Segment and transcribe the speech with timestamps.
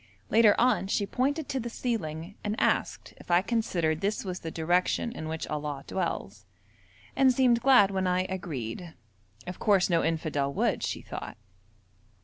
[0.31, 4.49] Later on she pointed to the ceiling, and asked if I considered this was the
[4.49, 6.47] direction in which Allah dwells,
[7.15, 8.95] and seemed glad when I agreed.
[9.45, 11.37] Of course no infidel would, she thought.